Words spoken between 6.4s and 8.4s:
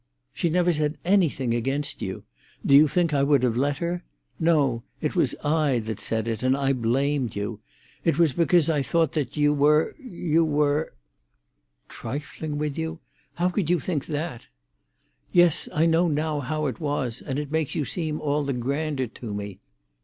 and I blamed you. It was